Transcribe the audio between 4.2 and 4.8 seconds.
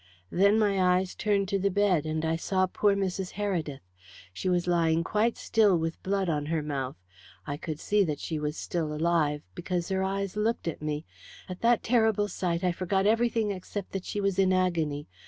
She was